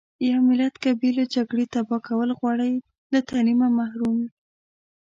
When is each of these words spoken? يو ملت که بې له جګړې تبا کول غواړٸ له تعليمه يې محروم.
يو 0.29 0.39
ملت 0.49 0.75
که 0.83 0.89
بې 0.99 1.09
له 1.17 1.23
جګړې 1.33 1.65
تبا 1.73 1.97
کول 2.07 2.29
غواړٸ 2.39 2.71
له 3.13 3.19
تعليمه 3.29 3.67
يې 3.71 3.75
محروم. 3.79 4.19